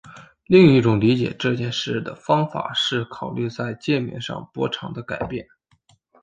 [0.47, 5.45] 另一种理解这件事的方法是考虑在界面上波长的改变。